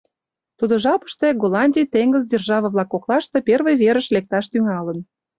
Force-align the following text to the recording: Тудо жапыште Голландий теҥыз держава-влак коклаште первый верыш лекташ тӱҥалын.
Тудо 0.59 0.73
жапыште 0.83 1.27
Голландий 1.41 1.87
теҥыз 1.93 2.23
держава-влак 2.33 2.87
коклаште 2.93 3.37
первый 3.47 3.75
верыш 3.83 4.07
лекташ 4.15 4.45
тӱҥалын. 4.51 4.99